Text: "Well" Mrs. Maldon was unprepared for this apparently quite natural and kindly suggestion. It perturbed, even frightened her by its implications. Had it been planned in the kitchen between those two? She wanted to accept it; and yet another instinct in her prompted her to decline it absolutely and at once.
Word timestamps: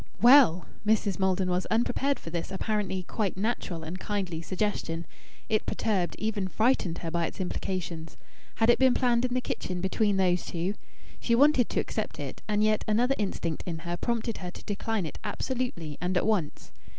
"Well" 0.19 0.65
Mrs. 0.87 1.19
Maldon 1.19 1.47
was 1.47 1.67
unprepared 1.67 2.17
for 2.17 2.31
this 2.31 2.49
apparently 2.49 3.03
quite 3.03 3.37
natural 3.37 3.83
and 3.83 3.99
kindly 3.99 4.41
suggestion. 4.41 5.05
It 5.47 5.67
perturbed, 5.67 6.15
even 6.17 6.47
frightened 6.47 6.97
her 6.97 7.11
by 7.11 7.27
its 7.27 7.39
implications. 7.39 8.17
Had 8.55 8.71
it 8.71 8.79
been 8.79 8.95
planned 8.95 9.25
in 9.25 9.35
the 9.35 9.41
kitchen 9.41 9.79
between 9.79 10.17
those 10.17 10.43
two? 10.47 10.73
She 11.19 11.35
wanted 11.35 11.69
to 11.69 11.79
accept 11.79 12.19
it; 12.19 12.41
and 12.47 12.63
yet 12.63 12.83
another 12.87 13.13
instinct 13.19 13.61
in 13.67 13.77
her 13.85 13.95
prompted 13.95 14.39
her 14.39 14.49
to 14.49 14.63
decline 14.65 15.05
it 15.05 15.19
absolutely 15.23 15.99
and 16.01 16.17
at 16.17 16.25
once. 16.25 16.71